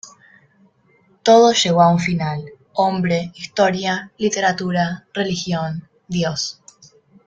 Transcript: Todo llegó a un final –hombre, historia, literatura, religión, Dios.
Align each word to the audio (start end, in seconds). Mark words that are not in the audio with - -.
Todo 1.21 1.51
llegó 1.53 1.83
a 1.83 1.91
un 1.91 1.99
final 1.99 2.43
–hombre, 2.73 3.29
historia, 3.35 4.11
literatura, 4.17 5.05
religión, 5.13 5.87
Dios. 6.07 6.59